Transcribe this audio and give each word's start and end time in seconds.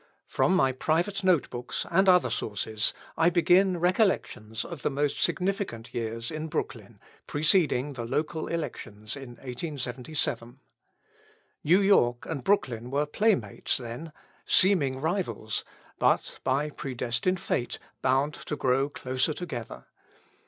From 0.25 0.55
my 0.55 0.71
private 0.71 1.23
note 1.23 1.47
books 1.51 1.85
and 1.91 2.09
other 2.09 2.31
sources 2.31 2.91
I 3.17 3.29
begin 3.29 3.77
recollections 3.79 4.65
of 4.65 4.81
the 4.81 4.89
most 4.89 5.21
significant 5.21 5.93
years 5.93 6.31
in 6.31 6.47
Brooklyn, 6.47 6.99
preceding 7.27 7.93
the 7.93 8.05
local 8.05 8.47
elections 8.47 9.15
in 9.15 9.35
1877. 9.35 10.59
New 11.63 11.81
York 11.83 12.25
and 12.25 12.43
Brooklyn 12.43 12.89
were 12.89 13.05
playmates 13.05 13.77
then, 13.77 14.11
seeming 14.43 14.99
rivals, 14.99 15.63
but 15.99 16.39
by 16.43 16.71
predestined 16.71 17.39
fate 17.39 17.77
bound 18.01 18.33
to 18.33 18.55
grow 18.55 18.89
closer 18.89 19.35
together. 19.35 19.85